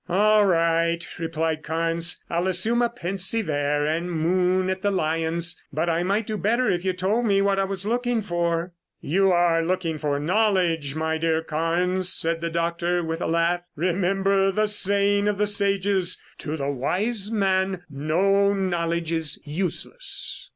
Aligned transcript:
"All 0.09 0.47
right," 0.47 1.05
replied 1.19 1.61
Carnes. 1.61 2.19
"I'll 2.27 2.47
assume 2.47 2.81
a 2.81 2.89
pensive 2.89 3.47
air 3.47 3.85
and 3.85 4.11
moon 4.11 4.67
at 4.71 4.81
the 4.81 4.89
lions, 4.89 5.61
but 5.71 5.89
I 5.91 6.01
might 6.01 6.25
do 6.25 6.37
better 6.37 6.67
if 6.71 6.83
you 6.83 6.91
told 6.91 7.27
me 7.27 7.39
what 7.39 7.59
I 7.59 7.65
was 7.65 7.85
looking 7.85 8.19
for." 8.23 8.73
"You 8.99 9.31
are 9.31 9.61
looking 9.63 9.99
for 9.99 10.19
knowledge, 10.19 10.95
my 10.95 11.19
dear 11.19 11.43
Carnes," 11.43 12.11
said 12.11 12.41
the 12.41 12.49
doctor 12.49 13.03
with 13.03 13.21
a 13.21 13.27
laugh. 13.27 13.61
"Remember 13.75 14.49
the 14.51 14.65
saying 14.65 15.27
of 15.27 15.37
the 15.37 15.45
sages: 15.45 16.19
To 16.39 16.57
the 16.57 16.71
wise 16.71 17.31
man, 17.31 17.83
no 17.87 18.55
knowledge 18.55 19.11
is 19.11 19.39
useless." 19.45 20.49